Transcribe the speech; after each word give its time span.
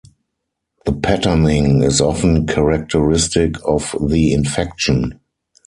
The 0.87 0.93
patterning 0.93 1.83
is 1.83 2.01
often 2.01 2.47
characteristic 2.47 3.53
of 3.63 3.95
the 4.03 4.33
infection. 4.33 5.19